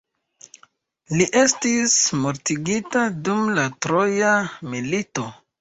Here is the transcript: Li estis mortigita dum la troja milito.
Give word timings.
Li 1.19 1.27
estis 1.41 1.93
mortigita 2.23 3.05
dum 3.29 3.55
la 3.61 3.69
troja 3.87 4.35
milito. 4.73 5.33